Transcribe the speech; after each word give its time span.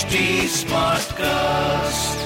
HT 0.00 0.48
Smartcast. 0.48 2.16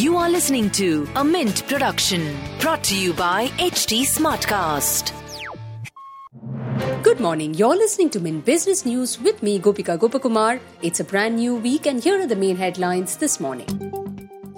You 0.00 0.16
are 0.16 0.30
listening 0.30 0.70
to 0.70 1.08
a 1.16 1.24
Mint 1.24 1.66
production 1.66 2.36
brought 2.60 2.84
to 2.84 2.96
you 2.96 3.12
by 3.12 3.48
HT 3.58 4.02
Smartcast. 4.02 5.10
Good 7.02 7.18
morning. 7.18 7.54
You're 7.54 7.74
listening 7.74 8.08
to 8.10 8.20
Mint 8.20 8.44
Business 8.44 8.86
News 8.86 9.20
with 9.20 9.42
me, 9.42 9.58
Gopika 9.58 9.98
Gopakumar. 9.98 10.60
It's 10.80 11.00
a 11.00 11.04
brand 11.04 11.34
new 11.34 11.56
week, 11.56 11.86
and 11.86 12.00
here 12.00 12.20
are 12.20 12.26
the 12.28 12.36
main 12.36 12.54
headlines 12.54 13.16
this 13.16 13.40
morning. 13.40 13.66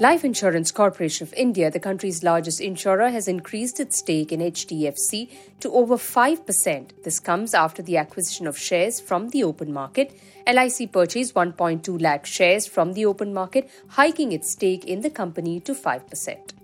Life 0.00 0.24
Insurance 0.24 0.70
Corporation 0.70 1.26
of 1.26 1.34
India, 1.34 1.72
the 1.72 1.80
country's 1.80 2.22
largest 2.22 2.60
insurer, 2.60 3.10
has 3.10 3.26
increased 3.26 3.80
its 3.80 3.98
stake 3.98 4.30
in 4.30 4.38
HDFC 4.38 5.28
to 5.58 5.72
over 5.72 5.96
5%. 5.96 7.02
This 7.02 7.18
comes 7.18 7.52
after 7.52 7.82
the 7.82 7.96
acquisition 7.96 8.46
of 8.46 8.56
shares 8.56 9.00
from 9.00 9.30
the 9.30 9.42
open 9.42 9.72
market. 9.72 10.16
LIC 10.46 10.92
purchased 10.92 11.34
1.2 11.34 12.00
lakh 12.00 12.26
shares 12.26 12.64
from 12.64 12.92
the 12.92 13.06
open 13.06 13.34
market, 13.34 13.68
hiking 13.88 14.30
its 14.30 14.52
stake 14.52 14.84
in 14.84 15.00
the 15.00 15.10
company 15.10 15.58
to 15.58 15.74
5%. 15.74 16.57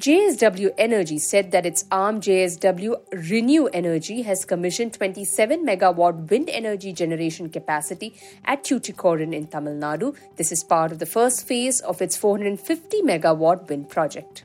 JSW 0.00 0.72
Energy 0.78 1.18
said 1.18 1.50
that 1.50 1.66
its 1.66 1.84
arm 1.90 2.20
JSW 2.20 2.96
Renew 3.30 3.66
Energy 3.66 4.22
has 4.22 4.46
commissioned 4.46 4.94
27 4.94 5.66
megawatt 5.66 6.30
wind 6.30 6.48
energy 6.48 6.94
generation 6.94 7.50
capacity 7.50 8.14
at 8.46 8.64
Tuticorin 8.64 9.34
in 9.34 9.46
Tamil 9.46 9.74
Nadu. 9.74 10.16
This 10.36 10.50
is 10.50 10.64
part 10.64 10.92
of 10.92 10.98
the 10.98 11.04
first 11.04 11.46
phase 11.46 11.80
of 11.80 12.00
its 12.00 12.16
450 12.16 13.02
megawatt 13.02 13.68
wind 13.68 13.90
project. 13.90 14.44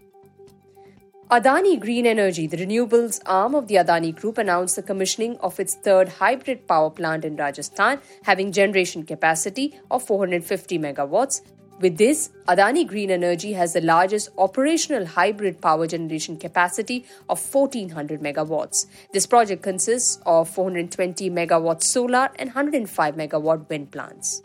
Adani 1.32 1.80
Green 1.80 2.06
Energy, 2.06 2.46
the 2.48 2.58
renewables 2.58 3.22
arm 3.26 3.56
of 3.56 3.68
the 3.68 3.76
Adani 3.76 4.14
Group, 4.14 4.38
announced 4.38 4.76
the 4.76 4.84
commissioning 4.84 5.38
of 5.38 5.60
its 5.62 5.76
third 5.76 6.08
hybrid 6.08 6.68
power 6.68 6.90
plant 6.90 7.24
in 7.24 7.38
Rajasthan, 7.38 8.00
having 8.24 8.52
generation 8.52 9.04
capacity 9.04 9.80
of 9.90 10.04
450 10.04 10.78
megawatts. 10.80 11.42
With 11.80 11.98
this, 11.98 12.32
Adani 12.48 12.88
Green 12.88 13.12
Energy 13.12 13.54
has 13.54 13.74
the 13.74 13.82
largest 13.82 14.30
operational 14.40 15.06
hybrid 15.06 15.62
power 15.62 15.86
generation 15.86 16.38
capacity 16.38 17.06
of 17.30 17.40
1400 17.54 18.20
megawatts. 18.20 18.88
This 19.14 19.28
project 19.28 19.62
consists 19.62 20.20
of 20.26 20.50
420 20.50 21.30
megawatt 21.30 21.84
solar 21.84 22.30
and 22.38 22.50
105 22.50 23.16
megawatt 23.16 23.70
wind 23.70 23.92
plants. 23.92 24.42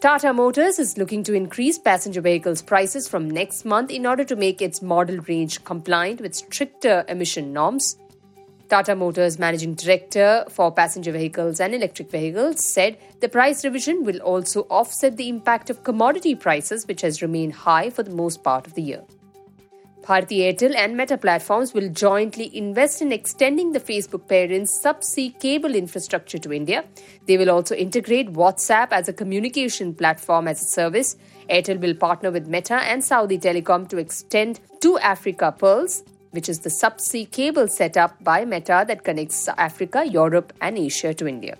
Tata 0.00 0.34
Motors 0.34 0.78
is 0.78 0.98
looking 0.98 1.22
to 1.22 1.32
increase 1.32 1.78
passenger 1.78 2.20
vehicles 2.20 2.60
prices 2.60 3.08
from 3.08 3.30
next 3.30 3.64
month 3.64 3.90
in 3.90 4.04
order 4.04 4.22
to 4.24 4.36
make 4.36 4.60
its 4.60 4.82
model 4.82 5.16
range 5.26 5.64
compliant 5.64 6.20
with 6.20 6.34
stricter 6.34 7.06
emission 7.08 7.54
norms. 7.54 7.96
Tata 8.74 8.96
Motors 8.96 9.38
Managing 9.38 9.74
Director 9.74 10.44
for 10.50 10.72
Passenger 10.72 11.12
Vehicles 11.12 11.60
and 11.60 11.76
Electric 11.76 12.10
Vehicles 12.10 12.64
said 12.64 12.98
the 13.20 13.28
price 13.28 13.64
revision 13.64 14.02
will 14.02 14.18
also 14.18 14.62
offset 14.62 15.16
the 15.16 15.28
impact 15.28 15.70
of 15.70 15.84
commodity 15.84 16.34
prices, 16.34 16.84
which 16.88 17.02
has 17.02 17.22
remained 17.22 17.52
high 17.52 17.88
for 17.88 18.02
the 18.02 18.10
most 18.10 18.42
part 18.42 18.66
of 18.66 18.74
the 18.74 18.82
year. 18.82 19.04
Bharti 20.02 20.38
Airtel 20.40 20.74
and 20.74 20.96
Meta 20.96 21.16
platforms 21.16 21.72
will 21.72 21.88
jointly 21.88 22.50
invest 22.56 23.00
in 23.00 23.12
extending 23.12 23.70
the 23.70 23.78
Facebook 23.78 24.26
parent's 24.26 24.76
subsea 24.84 25.38
cable 25.38 25.76
infrastructure 25.76 26.38
to 26.38 26.52
India. 26.52 26.84
They 27.26 27.38
will 27.38 27.50
also 27.50 27.76
integrate 27.76 28.32
WhatsApp 28.32 28.88
as 28.90 29.08
a 29.08 29.12
communication 29.12 29.94
platform 29.94 30.48
as 30.48 30.60
a 30.60 30.64
service. 30.64 31.14
Airtel 31.48 31.78
will 31.78 31.94
partner 31.94 32.32
with 32.32 32.48
Meta 32.48 32.82
and 32.82 33.04
Saudi 33.04 33.38
Telecom 33.38 33.88
to 33.90 33.98
extend 33.98 34.58
to 34.80 34.98
Africa 34.98 35.54
Pearls, 35.56 36.02
which 36.34 36.48
is 36.48 36.60
the 36.60 36.70
subsea 36.70 37.30
cable 37.30 37.68
set 37.68 37.96
up 37.96 38.22
by 38.22 38.44
Meta 38.44 38.84
that 38.86 39.04
connects 39.04 39.48
Africa, 39.48 40.04
Europe, 40.04 40.52
and 40.60 40.76
Asia 40.76 41.14
to 41.14 41.28
India. 41.28 41.56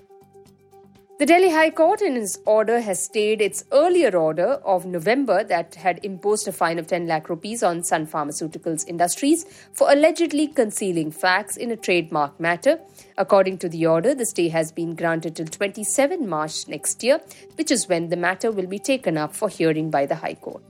The 1.17 1.27
Delhi 1.27 1.50
High 1.50 1.70
Court, 1.70 2.03
in 2.03 2.17
its 2.17 2.41
order, 2.44 2.80
has 2.80 3.05
stayed 3.05 3.41
its 3.41 3.62
earlier 3.70 4.17
order 4.17 4.55
of 4.64 4.84
November 4.84 5.45
that 5.45 5.77
had 5.77 6.05
imposed 6.05 6.48
a 6.48 6.52
fine 6.52 6.77
of 6.77 6.89
10 6.89 7.06
lakh 7.06 7.28
rupees 7.28 7.62
on 7.62 7.84
Sun 7.84 8.08
Pharmaceuticals 8.08 8.84
Industries 8.89 9.45
for 9.73 9.92
allegedly 9.92 10.48
concealing 10.48 11.13
facts 11.13 11.57
in 11.57 11.70
a 11.70 11.77
trademark 11.77 12.40
matter. 12.40 12.80
According 13.17 13.58
to 13.58 13.68
the 13.68 13.86
order, 13.86 14.13
the 14.13 14.27
stay 14.27 14.48
has 14.48 14.73
been 14.73 14.96
granted 14.96 15.36
till 15.36 15.46
27 15.46 16.29
March 16.29 16.67
next 16.67 17.05
year, 17.05 17.20
which 17.55 17.70
is 17.70 17.89
when 17.89 18.08
the 18.08 18.17
matter 18.17 18.51
will 18.51 18.67
be 18.67 18.80
taken 18.80 19.17
up 19.17 19.36
for 19.36 19.48
hearing 19.48 19.90
by 19.90 20.07
the 20.07 20.17
High 20.17 20.34
Court. 20.34 20.64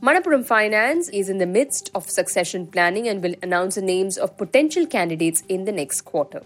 Manappuram 0.00 0.44
Finance 0.44 1.08
is 1.08 1.28
in 1.28 1.38
the 1.38 1.46
midst 1.46 1.90
of 1.92 2.08
succession 2.08 2.68
planning 2.68 3.08
and 3.08 3.20
will 3.20 3.34
announce 3.42 3.74
the 3.74 3.82
names 3.82 4.16
of 4.16 4.36
potential 4.36 4.86
candidates 4.86 5.42
in 5.48 5.64
the 5.64 5.72
next 5.72 6.02
quarter. 6.02 6.42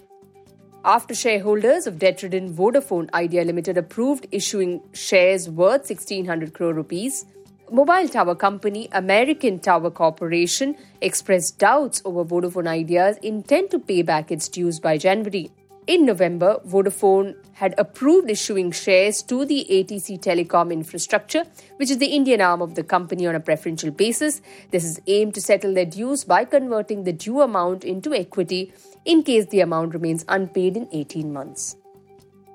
After 0.87 1.15
shareholders 1.15 1.87
of 1.87 1.99
debt-ridden 1.99 2.55
Vodafone 2.55 3.13
Idea 3.13 3.45
Limited 3.45 3.77
approved 3.77 4.27
issuing 4.33 4.81
shares 4.95 5.51
worth 5.51 5.91
1600 5.91 6.55
crore 6.55 6.73
rupees, 6.73 7.27
mobile 7.71 8.09
tower 8.09 8.35
company 8.35 8.89
American 8.93 9.59
Tower 9.59 9.91
Corporation 9.91 10.75
expressed 11.03 11.59
doubts 11.59 12.01
over 12.07 12.25
Vodafone 12.25 12.69
Idea's 12.69 13.19
intent 13.19 13.71
to 13.73 13.79
pay 13.79 14.01
back 14.01 14.33
its 14.33 14.49
dues 14.49 14.81
by 14.81 14.97
January. 14.97 15.51
In 15.89 16.07
November, 16.07 16.61
Vodafone 16.65 17.35
had 17.55 17.75
approved 17.77 18.31
issuing 18.31 18.71
shares 18.71 19.21
to 19.25 19.45
the 19.45 19.67
ATC 19.69 20.23
Telecom 20.23 20.73
Infrastructure, 20.73 21.43
which 21.77 21.91
is 21.91 21.99
the 21.99 22.07
Indian 22.07 22.41
arm 22.41 22.63
of 22.63 22.77
the 22.77 22.85
company 22.85 23.27
on 23.27 23.35
a 23.35 23.41
preferential 23.41 23.91
basis. 23.91 24.41
This 24.71 24.85
is 24.85 25.01
aimed 25.09 25.35
to 25.35 25.41
settle 25.41 25.75
their 25.75 25.85
dues 25.85 26.23
by 26.23 26.45
converting 26.45 27.03
the 27.03 27.13
due 27.13 27.41
amount 27.41 27.83
into 27.83 28.15
equity 28.15 28.73
in 29.05 29.25
case 29.25 29.47
the 29.47 29.59
amount 29.59 29.95
remains 29.95 30.25
unpaid 30.29 30.77
in 30.77 30.89
18 30.93 31.33
months. 31.33 31.77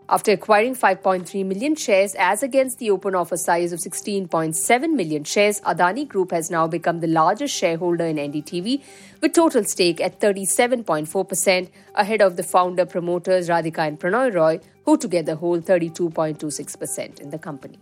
After 0.09 0.31
acquiring 0.31 0.75
5.3 0.75 1.45
million 1.45 1.75
shares 1.75 2.15
as 2.17 2.41
against 2.41 2.79
the 2.79 2.91
open 2.91 3.13
offer 3.13 3.35
size 3.35 3.73
of 3.73 3.79
16.7 3.79 4.93
million 4.93 5.25
shares, 5.25 5.59
Adani 5.61 6.07
Group 6.07 6.31
has 6.31 6.49
now 6.49 6.65
become 6.65 7.01
the 7.01 7.07
largest 7.07 7.53
shareholder 7.53 8.05
in 8.05 8.15
NDTV 8.15 8.81
with 9.21 9.33
total 9.33 9.65
stake 9.65 9.99
at 9.99 10.21
37.4% 10.21 11.69
ahead 11.95 12.21
of 12.21 12.37
the 12.37 12.43
founder 12.43 12.85
promoters 12.85 13.49
Radhika 13.49 13.79
and 13.79 13.99
Prannoy 13.99 14.33
Roy 14.33 14.59
who 14.85 14.97
together 14.97 15.35
hold 15.35 15.65
32.26% 15.65 17.19
in 17.19 17.29
the 17.29 17.37
company. 17.37 17.77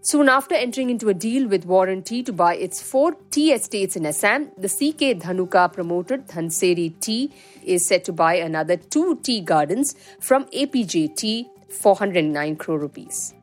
Soon 0.00 0.28
after 0.28 0.54
entering 0.54 0.90
into 0.90 1.08
a 1.08 1.14
deal 1.14 1.48
with 1.48 1.66
Warren 1.66 2.02
Tea 2.02 2.22
to 2.22 2.32
buy 2.32 2.54
its 2.54 2.80
four 2.80 3.16
tea 3.32 3.52
estates 3.52 3.96
in 3.96 4.06
Assam, 4.06 4.52
the 4.56 4.68
CK 4.68 5.20
Dhanuka 5.20 5.72
promoted 5.72 6.28
Dhunseri 6.28 6.98
Tea 7.00 7.32
is 7.64 7.84
set 7.86 8.04
to 8.04 8.12
buy 8.12 8.34
another 8.34 8.76
two 8.76 9.16
tea 9.22 9.40
gardens 9.40 9.96
from 10.20 10.44
APJ 10.46 11.16
Tea, 11.16 11.48
409 11.68 12.56
crore 12.56 12.78
rupees. 12.78 13.34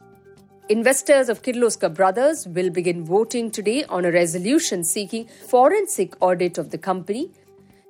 Investors 0.70 1.28
of 1.28 1.44
Kirloskar 1.44 1.94
Brothers 1.94 2.48
will 2.48 2.70
begin 2.70 3.04
voting 3.04 3.52
today 3.52 3.84
on 3.84 4.06
a 4.06 4.12
resolution 4.12 4.84
seeking 4.84 5.28
forensic 5.48 6.16
audit 6.22 6.58
of 6.58 6.72
the 6.72 6.78
company. 6.78 7.30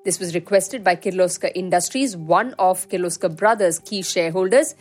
This 0.03 0.19
was 0.19 0.33
requested 0.35 0.83
by 0.83 0.95
Kirloskar 0.95 1.51
Industries, 1.55 2.17
one 2.17 2.53
of 2.59 2.89
Kirloskar 2.89 3.35
Brothers' 3.35 3.79
key 3.79 4.01
shareholders. 4.01 4.75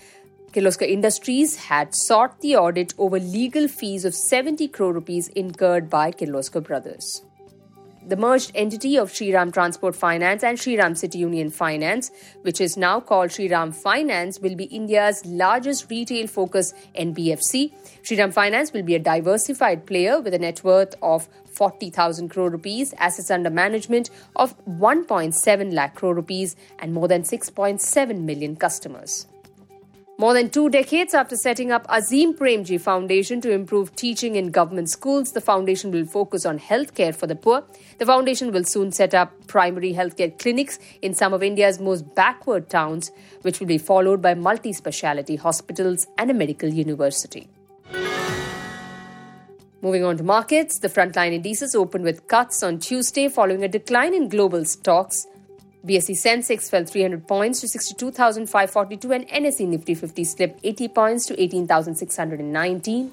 Kirloskar 0.54 0.88
Industries 0.88 1.56
had 1.56 1.96
sought 1.96 2.40
the 2.40 2.54
audit 2.54 2.94
over 2.96 3.18
legal 3.18 3.66
fees 3.66 4.04
of 4.04 4.14
70 4.14 4.68
crore 4.68 4.92
rupees 4.92 5.26
incurred 5.30 5.90
by 5.90 6.12
Kirloskar 6.12 6.62
Brothers. 6.62 7.22
The 8.06 8.14
merged 8.14 8.52
entity 8.54 8.96
of 8.96 9.10
Shriram 9.10 9.52
Transport 9.52 9.96
Finance 9.96 10.44
and 10.44 10.56
Shriram 10.56 10.96
City 10.96 11.18
Union 11.18 11.50
Finance, 11.50 12.12
which 12.42 12.60
is 12.60 12.76
now 12.76 13.00
called 13.00 13.30
Shriram 13.30 13.74
Finance, 13.74 14.38
will 14.38 14.54
be 14.54 14.66
India's 14.66 15.26
largest 15.26 15.90
retail 15.90 16.28
focused 16.28 16.76
NBFC. 16.94 17.72
Shriram 18.04 18.32
Finance 18.32 18.72
will 18.72 18.84
be 18.84 18.94
a 18.94 19.00
diversified 19.00 19.86
player 19.86 20.20
with 20.20 20.34
a 20.34 20.38
net 20.38 20.62
worth 20.62 20.94
of 21.02 21.28
40,000 21.46 22.28
crore 22.28 22.50
rupees, 22.50 22.94
assets 22.98 23.32
under 23.32 23.50
management 23.50 24.08
of 24.36 24.56
1.7 24.66 25.72
lakh 25.72 25.96
crore 25.96 26.14
rupees, 26.14 26.54
and 26.78 26.94
more 26.94 27.08
than 27.08 27.22
6.7 27.22 28.20
million 28.20 28.54
customers. 28.54 29.26
More 30.16 30.32
than 30.32 30.48
two 30.48 30.70
decades 30.70 31.12
after 31.12 31.36
setting 31.36 31.72
up 31.72 31.86
Azim 31.88 32.34
Premji 32.34 32.80
Foundation 32.80 33.40
to 33.40 33.50
improve 33.50 33.96
teaching 33.96 34.36
in 34.36 34.52
government 34.52 34.88
schools, 34.88 35.32
the 35.32 35.40
foundation 35.40 35.90
will 35.90 36.06
focus 36.06 36.46
on 36.46 36.60
healthcare 36.60 37.12
for 37.12 37.26
the 37.26 37.34
poor. 37.34 37.64
The 37.98 38.06
foundation 38.06 38.52
will 38.52 38.62
soon 38.62 38.92
set 38.92 39.12
up 39.12 39.32
primary 39.48 39.92
healthcare 39.92 40.38
clinics 40.38 40.78
in 41.02 41.14
some 41.14 41.34
of 41.34 41.42
India's 41.42 41.80
most 41.80 42.14
backward 42.14 42.70
towns, 42.70 43.10
which 43.42 43.58
will 43.58 43.66
be 43.66 43.76
followed 43.76 44.22
by 44.22 44.34
multi 44.34 44.72
speciality 44.72 45.34
hospitals 45.34 46.06
and 46.16 46.30
a 46.30 46.34
medical 46.34 46.68
university. 46.68 47.48
Moving 49.82 50.04
on 50.04 50.16
to 50.18 50.22
markets, 50.22 50.78
the 50.78 50.88
frontline 50.88 51.32
indices 51.32 51.74
opened 51.74 52.04
with 52.04 52.28
cuts 52.28 52.62
on 52.62 52.78
Tuesday 52.78 53.28
following 53.28 53.64
a 53.64 53.68
decline 53.68 54.14
in 54.14 54.28
global 54.28 54.64
stocks. 54.64 55.26
BSE 55.84 56.16
Sensex 56.16 56.70
fell 56.70 56.86
300 56.86 57.28
points 57.28 57.60
to 57.60 57.68
62,542 57.68 59.12
and 59.12 59.28
NSE 59.28 59.68
Nifty 59.68 59.94
50 59.94 60.24
slipped 60.24 60.60
80 60.64 60.88
points 60.88 61.26
to 61.26 61.38
18,619. 61.38 63.10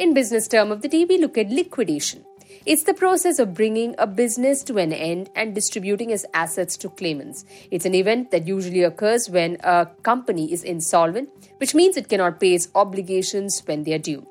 In 0.00 0.12
business 0.12 0.48
term 0.48 0.72
of 0.72 0.82
the 0.82 0.88
day, 0.88 1.04
we 1.04 1.18
look 1.18 1.38
at 1.38 1.50
liquidation. 1.50 2.24
It's 2.66 2.82
the 2.82 2.94
process 2.94 3.38
of 3.38 3.54
bringing 3.54 3.94
a 3.96 4.08
business 4.08 4.64
to 4.64 4.78
an 4.78 4.92
end 4.92 5.30
and 5.36 5.54
distributing 5.54 6.10
its 6.10 6.24
assets 6.34 6.76
to 6.78 6.88
claimants. 6.88 7.44
It's 7.70 7.86
an 7.86 7.94
event 7.94 8.32
that 8.32 8.48
usually 8.48 8.82
occurs 8.82 9.30
when 9.30 9.58
a 9.62 9.86
company 10.02 10.52
is 10.52 10.64
insolvent, 10.64 11.28
which 11.58 11.76
means 11.76 11.96
it 11.96 12.08
cannot 12.08 12.40
pay 12.40 12.54
its 12.54 12.68
obligations 12.74 13.62
when 13.66 13.84
they 13.84 13.94
are 13.94 13.98
due. 13.98 14.26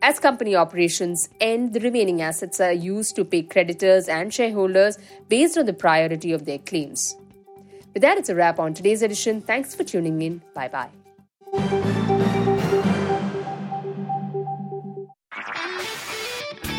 As 0.00 0.20
company 0.20 0.54
operations 0.54 1.28
end, 1.40 1.72
the 1.72 1.80
remaining 1.80 2.22
assets 2.22 2.60
are 2.60 2.72
used 2.72 3.16
to 3.16 3.24
pay 3.24 3.42
creditors 3.42 4.08
and 4.08 4.32
shareholders 4.32 4.96
based 5.28 5.58
on 5.58 5.66
the 5.66 5.72
priority 5.72 6.32
of 6.32 6.44
their 6.44 6.58
claims. 6.58 7.16
With 7.94 8.02
that, 8.02 8.16
it's 8.16 8.28
a 8.28 8.34
wrap 8.34 8.60
on 8.60 8.74
today's 8.74 9.02
edition. 9.02 9.40
Thanks 9.40 9.74
for 9.74 9.82
tuning 9.82 10.22
in. 10.22 10.42
Bye 10.54 10.68
bye. 10.68 10.90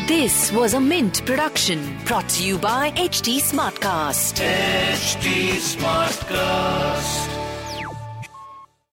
This 0.06 0.50
was 0.52 0.74
a 0.74 0.80
Mint 0.80 1.24
production 1.24 1.96
brought 2.04 2.28
to 2.30 2.44
you 2.44 2.58
by 2.58 2.90
HT 2.92 3.38
Smartcast. 3.38 4.40
HT 4.40 5.54
Smartcast. 5.76 7.39